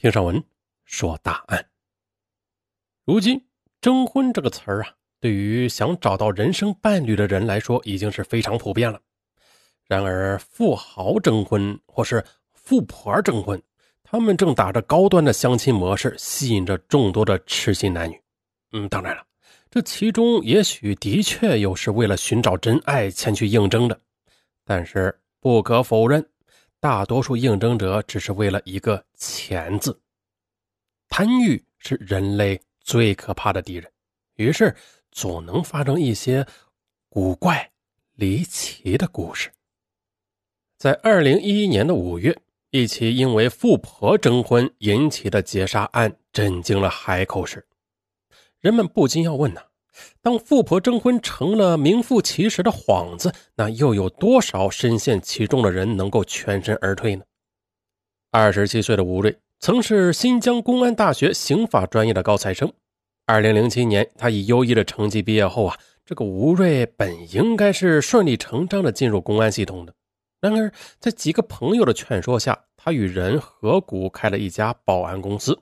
[0.00, 0.40] 听上文
[0.84, 1.66] 说大案。
[3.04, 3.48] 如今
[3.82, 9.00] “征婚”这个词儿啊，对于想找到人生伴侣的人来说，已经是非常普遍了。
[9.88, 13.60] 然而，富豪征婚或是富婆征婚，
[14.04, 18.22] 他们正打着高端的相亲模式，吸引着众多的痴心男女。
[18.70, 19.26] 嗯，当然了，
[19.68, 24.00] 这其中也许的确有是为了寻找真爱前去应征的，
[24.64, 26.24] 但是不可否认，
[26.80, 30.00] 大多数应征者只是为了一个“钱”字。
[31.08, 33.90] 贪欲是人类最可怕的敌人，
[34.34, 34.74] 于是
[35.10, 36.46] 总能发生一些
[37.08, 37.70] 古怪、
[38.14, 39.50] 离奇的故事。
[40.76, 42.38] 在二零一一年的五月，
[42.70, 47.66] 一起因为富婆征婚引起的劫杀案震惊了海口市。
[48.60, 49.62] 人们不禁要问呐：
[50.22, 57.24] 当富婆征婚成了名副其实的幌子，那又有多少深陷其中的人能够全身而退呢？
[58.30, 62.72] 二十七岁的吴瑞曾是新疆公安大学刑法专业的高材生。
[63.26, 69.94] 二零零七年，他以优异的成绩毕业后啊，这个吴瑞本应该是顺理成章的进入公安系统的。
[70.40, 75.58] 然而，在几个朋友的劝说下，他与人合股开了一家保安公司。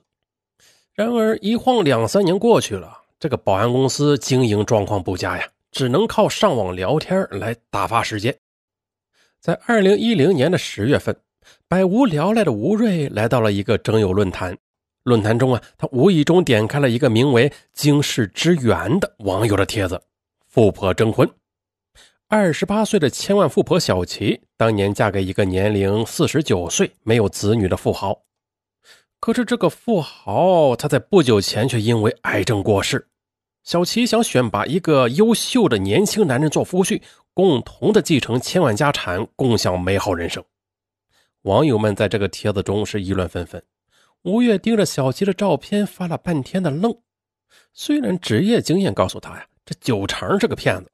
[0.93, 8.37] 然而，一晃两三年过去了，这个保安公司经营状况不佳呀，只能靠上网聊天来打发时间。
[9.39, 11.15] 在二零一零年的十月份，
[11.67, 14.55] 百无聊赖的吴瑞来到了一个征友论坛。
[15.01, 19.99] 论坛中啊，他无意中点开了一个名为“惊世之源”的网友的帖子，
[20.47, 21.27] 富婆征婚。
[22.27, 28.21] 二十八岁的千万富婆小琪，当年嫁给一个年龄四十九岁、没有子女的富豪。
[29.19, 33.07] 可是这个富豪，他在不久前却因为癌症过世。
[33.63, 37.01] 小琪想选拔一个优秀的年轻男人做夫婿，
[37.33, 40.43] 共同的继承千万家产，共享美好人生。
[41.41, 43.61] 网友们在这个帖子中是议论纷纷。
[44.23, 46.95] 吴越盯着小琪的照片发了半天的愣。
[47.73, 50.91] 虽然职业经验告诉他呀，这九成是个骗子。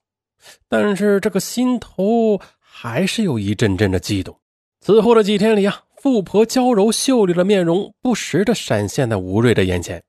[0.67, 4.39] 但是这个心头还是有一阵阵的悸动。
[4.81, 10.03] 此后的几天里啊，富婆娇柔秀丽的面容不时的闪现在吴瑞的眼前。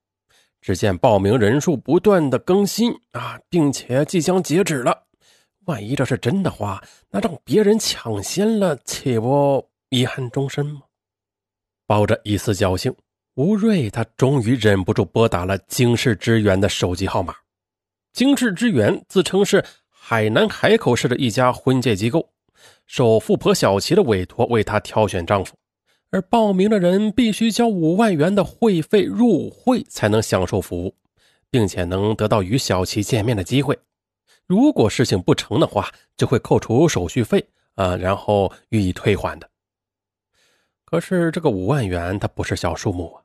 [0.60, 5.04] 只见报名人数不断的更新啊，并且即将截止了。
[5.66, 10.81] 万一这是真的话，那让别人抢先了，岂不遗憾终身吗？
[11.87, 12.93] 抱着一丝侥幸，
[13.37, 17.33] 吴瑞他终于忍不住拨打了经世之源的手机号码。
[18.12, 19.65] 经世之源自称是。
[19.88, 22.28] 海南海口市的一家婚介机构，
[22.84, 25.54] 受富婆小琪的委托为她挑选丈夫，
[26.15, 30.95] 而报名的人必须交五万元的会费入会才能享受服务，
[31.51, 33.77] 并且能得到与小琪见面的机会。
[34.47, 37.45] 如果事情不成的话，就会扣除手续费
[37.75, 39.51] 啊，然后予以退还的。
[40.85, 43.25] 可是这个五万元它不是小数目啊！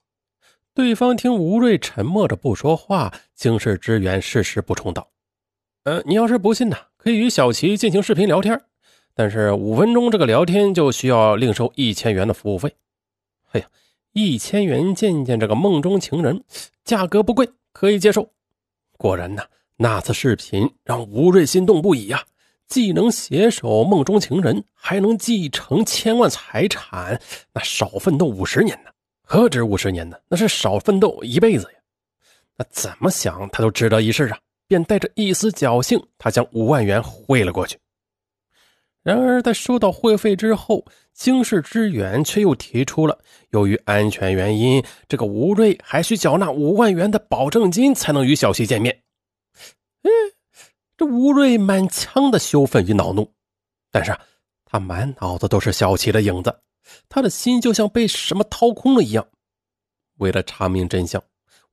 [0.73, 5.11] 对方听吴瑞沉默着不说话，经世之源适时补充道。
[5.83, 8.59] 呃，你要是不信呢，可以与小琪进行视频聊天，
[9.19, 12.73] 但是五分钟这个聊天就需要另收一千元的服务费。
[13.51, 13.67] 哎呀，
[14.13, 16.41] 一千元见见这个梦中情人，
[16.85, 18.29] 价格不贵，可以接受。
[18.97, 19.43] 果然呢，
[19.75, 22.23] 那次视频让吴瑞心动不已呀，
[22.65, 27.19] 既能携手梦中情人，还能继承千万财产，
[27.51, 28.91] 那少奋斗五十年呢？
[29.23, 30.15] 何止五十年呢？
[30.29, 31.79] 那是少奋斗一辈子呀！
[32.55, 34.39] 那怎么想他都值得一试啊！
[34.65, 37.77] 便带着一丝侥幸，他将五万元汇了过去。
[39.01, 43.17] 然而，在收到会费之后，经世之源却又提出了，
[43.51, 49.01] 由于安全原因，这个吴瑞还需缴纳五万元的保证金才能与小琪见面。
[50.03, 50.11] 嗯，
[50.97, 53.31] 这吴瑞满腔的羞愤与恼怒，
[53.89, 54.15] 但是
[54.65, 56.53] 他满脑子都是小琪的影子，
[57.07, 59.25] 他的心就像被什么掏空了一样。
[60.17, 61.23] 为了查明真相，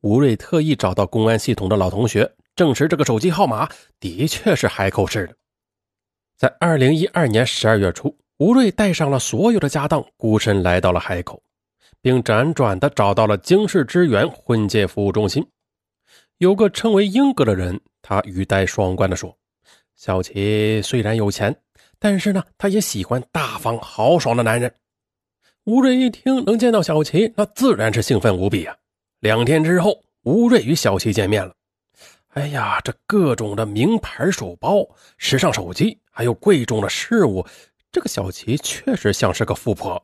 [0.00, 2.32] 吴瑞特意找到公安系统的老同学。
[2.54, 3.68] 证实这个手机号码
[4.00, 5.36] 的确是海口市的。
[6.36, 11.42] 在二零一二年十二月初，吴瑞带上了所有的家当，孤身来到了海口，
[12.02, 15.46] 并辗转的找到了经世之源婚介服务中心。
[16.36, 19.34] 有个称为英哥的人，他语带双关的说
[19.96, 21.56] ：“小琪虽然有钱，
[21.98, 24.70] 但是呢，他也喜欢大方豪爽的男人。”
[25.64, 28.76] 吴瑞一听能见到小琪，那自然是兴奋无比啊！
[29.20, 31.54] 两天之后，吴瑞与小琪见面了。
[32.36, 34.86] 哎呀，这各种的名牌手包、
[35.16, 37.42] 时尚手机，还有贵重的饰物，
[37.90, 40.00] 这个小琪确实像是个富婆。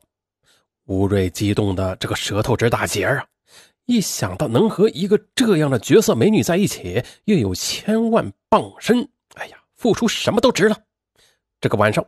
[0.85, 3.23] 吴瑞激动的这个舌头直打结啊！
[3.85, 10.75] 一想到能和一个这样的绝色美女在一起，又有千万傍身，哎呀，付出什么都值了。
[11.61, 12.03] 这个晚上，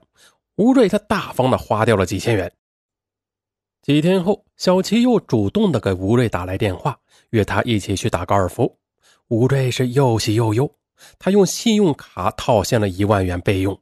[0.56, 2.52] 吴瑞他大方的花掉了几千元。
[3.84, 6.98] 几天后，小齐又主动的给吴瑞打来电话，
[7.30, 8.76] 约他一起去打高尔夫。
[9.30, 10.76] 吴瑞是又喜又忧，
[11.18, 13.82] 他用信用卡套现了一万元备用。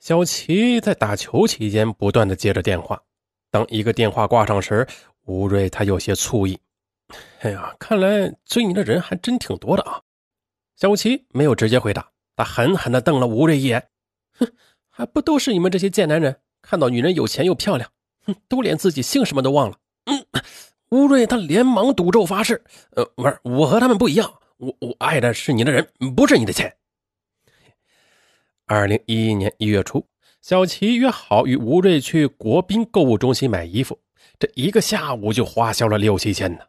[0.00, 3.00] 小齐在打球期间不断的接着电话，
[3.52, 4.84] 当一个电话挂上时，
[5.26, 6.58] 吴瑞他有些醋意
[7.42, 10.02] ：“哎呀，看来追你的人还真挺多的啊。”
[10.76, 13.90] 小齐没有直接回答，他狠狠的瞪了吴瑞一眼
[14.40, 14.52] ：“哼，
[14.90, 17.88] 还不都是你们这些贱男人，看到女人有钱又漂亮。”
[18.26, 19.78] 哼，都连自己姓什么都忘了。
[20.92, 22.62] 吴瑞他连忙赌咒发誓
[22.92, 26.70] ：“呃，不是，我和他们不一样，我我爱的是你的人，不是你的钱。”
[28.68, 30.06] 二零一一年一月初，
[30.42, 33.98] 小齐约好与吴瑞去国宾购物中心买衣服，
[34.38, 36.60] 这一个下午就花销了六七千呢。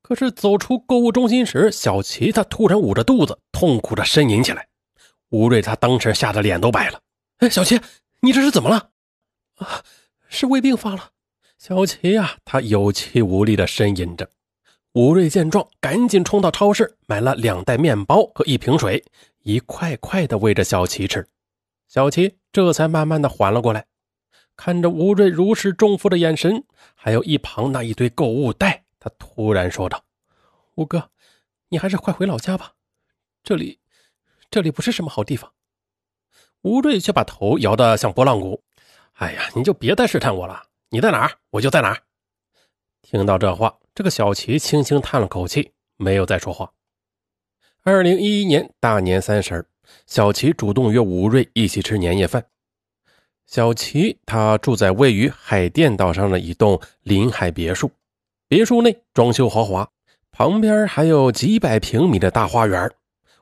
[0.00, 4.66] 可是走出购物中心时，小齐他突然捂着肚子，痛苦的呻吟起来。
[5.28, 6.98] 吴瑞他当时吓得脸都白了
[7.40, 7.78] ：“哎，小齐，
[8.20, 8.92] 你这是怎么了？”
[9.60, 9.84] 啊！
[10.30, 11.10] 是胃病发了，
[11.58, 14.30] 小齐啊，他有气无力的呻吟着。
[14.92, 19.04] 吴瑞见状，赶紧冲到超市买了两袋面包和一瓶水，
[19.42, 21.26] 一块块的喂着小齐吃。
[21.88, 23.86] 小齐这才慢慢的缓了过来，
[24.56, 26.64] 看着吴瑞如释重负的眼神，
[26.94, 30.04] 还有一旁那一堆购物袋，他突然说道
[30.76, 31.10] ：“吴哥，
[31.68, 32.72] 你还是快回老家吧，
[33.42, 33.80] 这里，
[34.50, 35.52] 这里不是什么好地方。”
[36.62, 38.62] 吴瑞却把头摇得像拨浪鼓。
[39.14, 40.65] 哎呀，你就别再试探我了。
[40.90, 41.98] 你在哪儿，我就在哪儿。
[43.02, 46.72] 听到这话，这个小齐轻轻叹了口气，没有再说话。
[47.82, 49.66] 二零一一年大年三十
[50.06, 52.44] 小齐主动约吴瑞一起吃年夜饭。
[53.46, 57.90] 小齐他住在位于海淀岛上的一栋临海别墅，
[58.48, 59.88] 别墅内装修豪华，
[60.30, 62.90] 旁边还有几百平米的大花园。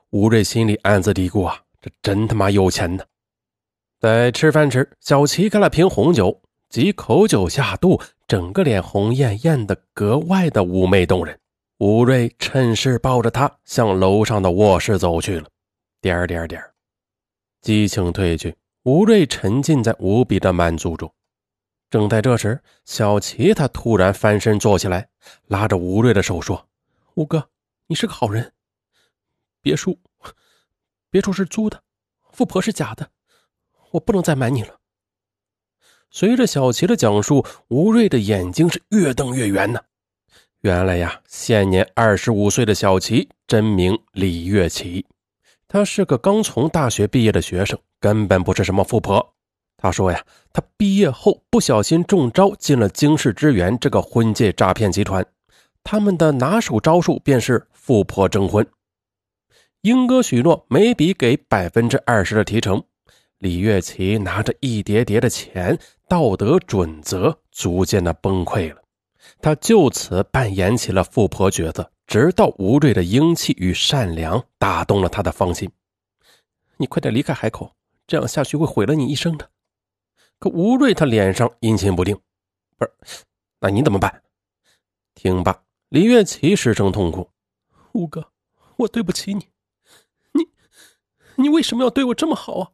[0.09, 3.03] 吴瑞心里暗自嘀咕啊，这真他妈有钱呢。
[3.99, 6.39] 在吃饭时，小齐开了瓶红酒，
[6.69, 11.39] 几口酒下肚，整个脸红艳艳的，格外的妩媚动人。
[11.77, 15.49] 吴瑞趁势抱着她向楼上的卧室走去了。
[16.01, 16.73] 点儿点儿点儿，
[17.61, 21.13] 激情褪去，吴瑞沉浸在无比的满足中。
[21.89, 25.07] 正在这时，小齐他突然翻身坐起来，
[25.47, 26.67] 拉着吴瑞的手说
[27.15, 27.49] ：“吴哥，
[27.87, 28.53] 你是个好人。
[29.61, 29.97] 别墅，
[31.09, 31.81] 别墅是租的，
[32.31, 33.09] 富婆是假的。”
[33.91, 34.77] 我不能再瞒你了。
[36.15, 39.81] 随着小齐的讲述，吴瑞的眼睛是越瞪越圆呢。
[40.61, 45.05] 原来呀，现年二十五岁的小齐真名李月琪，
[45.67, 49.33] 他是个刚从大学毕业的学生，根本不是什么富婆。
[49.75, 50.23] 他说呀，
[50.53, 55.25] 他毕业后不小心中招进了京世之源这个婚介诈骗集团，
[55.83, 58.65] 他们的拿手招数便是富婆征婚。
[59.81, 62.81] 英哥许诺每笔给百分之二十的提成。
[63.45, 65.77] 李月琪拿着一叠叠的钱，
[66.07, 68.81] 道德准则逐渐的崩溃了。
[69.39, 75.71] 他就此扮演起了富婆角色，直到吴瑞的英气与善良打动了他的芳心。
[76.77, 77.75] 你快点离开海口，
[78.07, 79.47] 这样下去会毁了你一生的。
[80.39, 82.19] 可吴瑞他脸上阴晴不定，
[82.79, 83.23] 不是？
[83.59, 84.23] 那你怎么办？
[85.13, 87.29] 听罢，李月琪失声痛哭
[87.93, 88.31] ：“吴哥，
[88.77, 89.49] 我对不起你，
[90.31, 90.47] 你，
[91.35, 92.71] 你为什么要对我这么好啊？”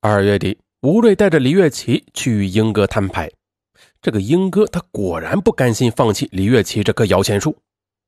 [0.00, 3.28] 二月底，吴瑞带着李月琪去与英哥摊牌。
[4.00, 7.56] 这个英哥他果然不甘心放弃李月琪这棵摇钱树。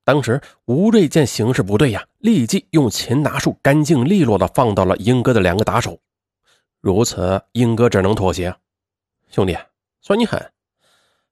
[0.04, 5.98] 当时吴瑞见形势不对呀，立即用擒拿术干净利落的放到了英哥的两个打手。
[6.80, 8.54] 如此，英哥只能妥协。
[9.28, 9.58] 兄弟，
[10.00, 10.40] 算你狠，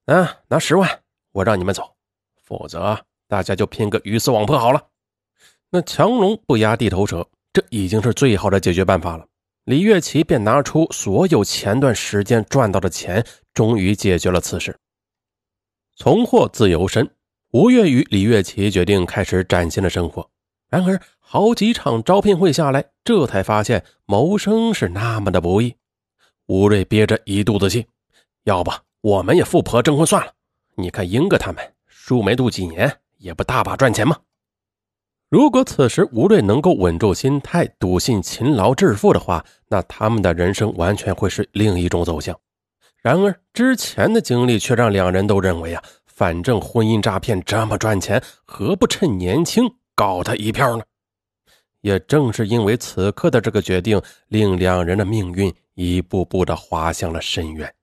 [0.07, 0.91] 啊，拿十万，
[1.31, 1.95] 我让你们走，
[2.43, 4.85] 否则大家就拼个鱼死网破好了。
[5.71, 9.25] 那强龙不压地头蛇，这已经是最好的解决办法了。
[9.69, 13.23] 李月琪便拿出所有前段时间赚到的钱，
[13.53, 14.75] 终于解决了此事。
[15.95, 17.07] 重获自由身，
[17.51, 20.27] 吴越与李月琪决定开始崭新的生活。
[20.71, 25.77] 然而，好几场招聘会下来，这才发现谋生是那么的不易。
[26.47, 27.87] 吴瑞憋着一肚子气，
[28.45, 28.73] 要不
[29.03, 30.33] 我们也富婆征婚算了？
[30.77, 34.17] 你看英哥他们书没读几年，也不大把赚钱吗？
[35.29, 42.35] 如果此时吴瑞能够稳住心态，笃信勤劳致富的话，那他们的人生完全会是另一种走向。
[43.03, 50.83] 然而之前的经历却让两人都认为啊，反正婚姻诈骗这么赚钱，何不趁年轻搞他一票呢？
[51.83, 57.75] 也正是因为此刻的这个决定，令两人的命运一步步的滑向了深渊。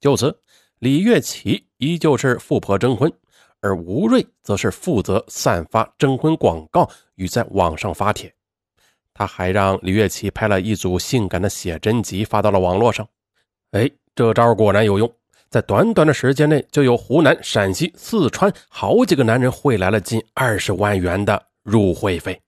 [0.00, 0.40] 就此，
[0.78, 3.12] 李月琪依旧是富婆征婚。
[3.60, 8.32] 而吴瑞则是负责散发征婚广告与在网上发帖，
[9.12, 13.06] 他还让李月琪拍了一组性感的写真集发到了网络上。
[13.72, 15.12] 哎，这招果然有用，
[15.48, 22.40] 在短短的时间内，就有湖南、陕西、四川好几个男人汇来了近二十万元的入会费。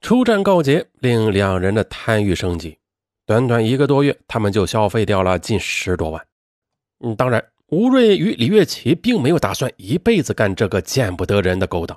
[0.00, 2.78] 出战告捷，令两人的贪欲升级。
[3.26, 6.26] 短短一个多月，他们就消费掉了近十多万。
[7.00, 11.96] 嗯，当然，吴瑞与李月琪并没有打算一辈子干这个见不得人的勾当，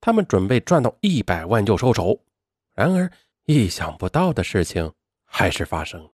[0.00, 2.18] 他们准备赚到一百万就收手。
[2.74, 3.10] 然而，
[3.44, 4.90] 意想不到的事情
[5.26, 6.08] 还是发生。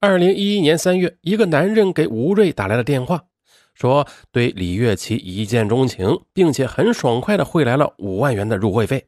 [0.00, 3.24] 二零一一年三月，一个男人给吴瑞打来了电话，
[3.72, 9.06] 说对李月琪一见钟情，并且很爽快的汇来了五万元的入会费。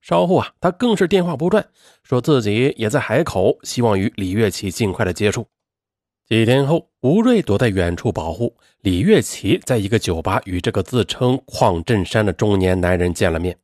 [0.00, 1.66] 稍后啊，他更是电话不断，
[2.04, 5.44] 说自己也在海口，希望与李月琪尽快的接触。
[6.30, 13.58] 几天后，吴瑞躲在远处保护李月琪，在一个酒吧与这个自称邝振山的中年男人见了面。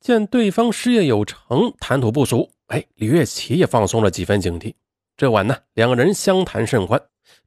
[0.00, 4.72] 见对方事业有成，谈吐不俗，哎，李月琪也放松了几分警惕。
[5.18, 6.98] 这晚呢，两个人相谈甚欢。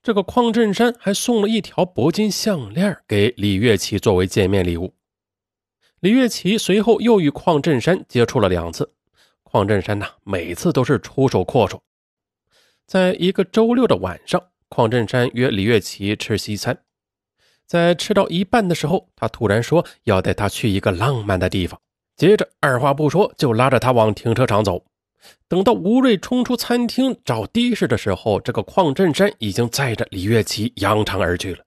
[0.03, 4.93] 这个邝振山还送了一条铂金项链给李月琪作为见面礼物。
[6.01, 8.93] 李月琪随后又与邝振山接触了两次，
[9.43, 11.79] 邝振山呢每次都是出手阔绰。
[12.87, 16.77] 在一个周六的晚上，邝振山约李月琪吃西餐，
[17.65, 21.79] 在吃到一半的时候，他突然说要带她去一个浪漫的地方，
[22.15, 24.85] 接着二话不说就拉着她往停车场走。
[25.47, 31.63] 等到吴瑞冲出餐厅找的士的时候，这个邝振山已经载着李月琪扬长而去了。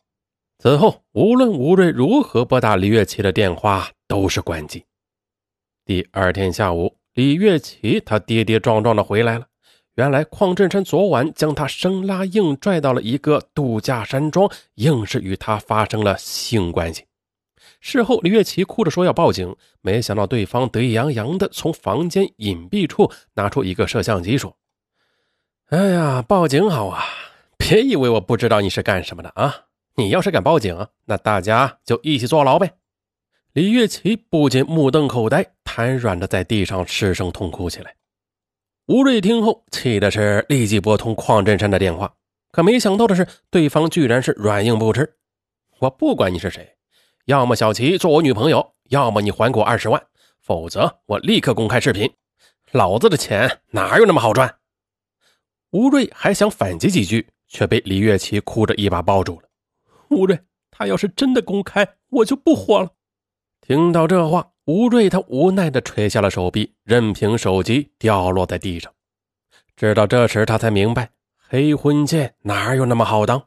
[0.58, 3.90] 此后，无论吴瑞如何拨打李月琪的电话。
[4.08, 4.86] 都是关机。
[5.84, 9.47] 第二天下午，李月琪他跌跌撞撞的回来了。
[9.98, 17.04] 原来邝振山昨晚将他生拉硬拽到了一个度假山庄，硬是与他发生了性关系。
[17.80, 24.56] 事后，李月琪哭着说要报警，没想到对方得意洋洋的从房间隐蔽处拿出一个摄像机，说
[25.70, 27.02] ：“哎呀，报警好啊！
[27.56, 29.52] 别以为我不知道你是干什么的啊！
[29.96, 32.70] 你要是敢报警，那大家就一起坐牢呗。”
[33.52, 37.96] 李月琪不仅目瞪口呆，瘫软的在地上失声痛哭起来。
[38.88, 42.14] 吴瑞听后，气的是立即拨通邝振山的电话，
[42.50, 45.16] 可没想到的是，对方居然是软硬不吃。
[45.80, 46.74] 我不管你是谁，
[47.26, 50.02] 要么小琪做我女朋友，要么你还给我二十万，
[50.40, 52.10] 否则我立刻公开视频。
[52.72, 54.56] 老子的钱哪有那么好赚？
[55.72, 59.48] 吴瑞还想反击几句，却被李月琪哭着一把抱住了。
[60.08, 60.40] 吴瑞，
[60.70, 62.88] 他要是真的公开，我就不活了。
[63.60, 68.92] 听到这话，吴瑞他无奈地垂下了手臂，任凭手机掉落在地上。
[69.74, 71.08] 直到这时，他才明白，
[71.48, 73.42] 黑婚贱哪有那么好当？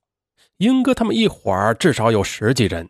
[0.58, 2.90] 英哥他们一伙儿至少有十几人，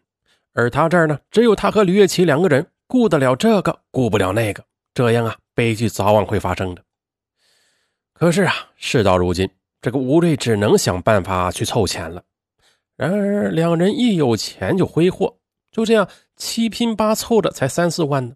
[0.53, 6.81] 而他这儿呢，只有他和吕月琪两个人，顾得了这个，顾不了那个，这样啊，悲剧早晚会发生的。
[8.13, 9.50] 可是啊，事到如今，
[9.81, 12.23] 这个吴瑞只能想办法去凑钱了。
[12.95, 15.35] 然而，两人一有钱就挥霍。
[15.71, 18.35] 就这样七拼八凑的才三四万呢。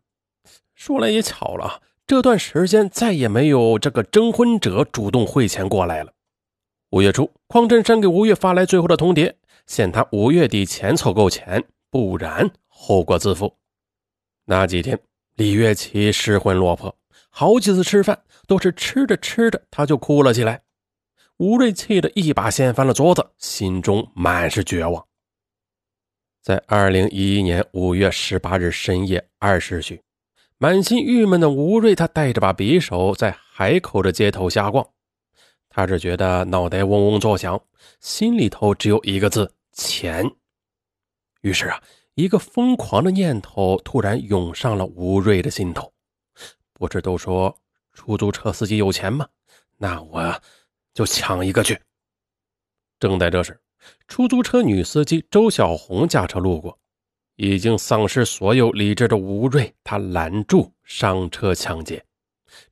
[0.74, 6.12] 说来也巧了，这段时间再也没有这个征婚者主动汇钱过来了。
[6.92, 9.34] 五月初，匡振山给吴越发来最后的通牒，
[9.68, 13.54] 限他五月底前凑够钱，不然后果自负。
[14.46, 14.98] 那几天，
[15.36, 16.96] 李月琪失魂落魄，
[17.30, 20.62] 好几次吃饭都是吃着吃着他就哭了起来。
[21.38, 25.06] 吴瑞气得一把掀翻了桌子，心中满是绝望。
[26.46, 30.00] 在二零一一年五月十八日深夜二时许，
[30.60, 34.88] 满心郁闷的吴瑞，他带着把匕首在海口的街头瞎逛。
[35.70, 37.60] 他只觉得脑袋嗡嗡作响，
[38.00, 40.24] 心里头只有一个字：钱。
[41.42, 41.82] 于是啊，
[42.14, 45.92] 一个疯狂的念头突然涌上了吴瑞的心头。
[46.74, 47.60] 不是都说
[47.92, 49.28] 出租车司机有钱吗？
[49.78, 50.40] 那我
[50.94, 51.82] 就抢一个去。
[53.00, 53.60] 正在这时。
[54.08, 56.78] 出租车女司机周小红驾车路过，
[57.36, 62.04] 已经丧失所有理智的吴瑞，他拦住上车抢劫。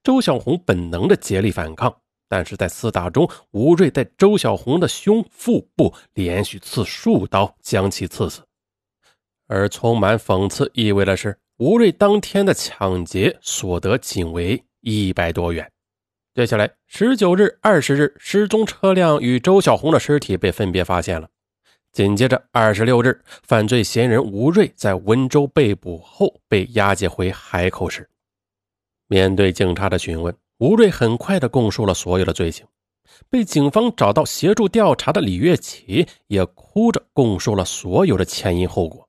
[0.04, 1.94] 周小红本能的竭力反抗，
[2.30, 8.42] 但是在厮打中，吴瑞在周小红的胸、腹部连续刺数刀，将其刺死。
[9.48, 15.70] 而充满讽刺意味的是，吴瑞当天的抢劫所得仅为一百多元。
[16.36, 21.30] 接下来，十九日、二十日，失踪车辆与周小红的尸体被分别发现了。
[21.92, 28.10] 紧接着，二十六日，犯罪嫌疑人吴瑞在温州被捕后被押解回海口市。
[29.08, 32.66] 面对警察的询问，吴瑞很快的供述了所有的罪行。
[33.30, 39.08] 被警方找到协助调查的李月琪也哭着供述了所有的前因后果。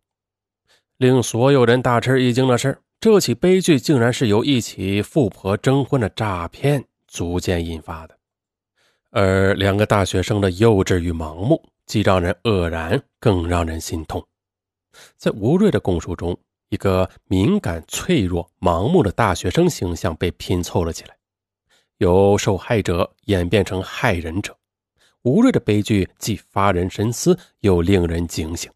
[0.98, 6.84] 令所有人大吃一惊的是，这起悲剧竟然是由一起富婆征婚的诈骗。
[7.14, 8.18] 逐渐引发的，
[9.10, 14.26] 而两个大学生的幼稚与盲目，既让人愕然，更让人心痛。
[15.16, 16.36] 在吴瑞的供述中，
[16.70, 21.16] 一个敏感、脆弱、盲目的大学生形象被拼凑了起来，
[21.98, 24.56] 由受害者演变成害人者。
[25.22, 28.68] 吴瑞的悲剧既发人深思，又令人警醒。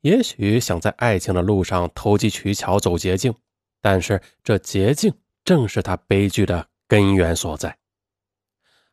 [0.00, 3.32] 也许想在爱情的路上投机取巧、走捷径，
[3.80, 7.76] 但是这捷径正是他悲剧的根源所在。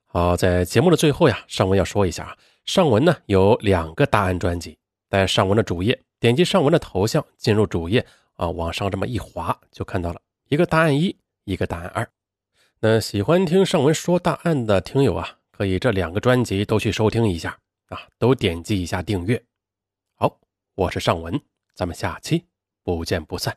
[0.05, 4.77] 好，在节目的最后呀，尚文要说一下啊，尚文呢有两个大案专辑，
[5.09, 12.07] 在尚文的主页，点击尚文的头像进入主页啊，往上这么一滑就看到了一个答案一，一个答案二。
[12.79, 15.37] 那喜欢听尚文说大案的听友啊。
[15.55, 17.55] 可以，这两个专辑都去收听一下
[17.89, 19.41] 啊，都点击一下订阅。
[20.15, 20.39] 好，
[20.73, 21.39] 我是尚文，
[21.75, 22.43] 咱们下期
[22.83, 23.55] 不见不散。